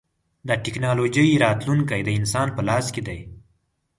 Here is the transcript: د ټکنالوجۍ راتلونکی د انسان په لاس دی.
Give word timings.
د 0.47 0.49
ټکنالوجۍ 0.63 1.29
راتلونکی 1.45 1.99
د 2.05 2.09
انسان 2.19 2.47
په 2.55 2.61
لاس 2.67 2.85
دی. 3.07 3.19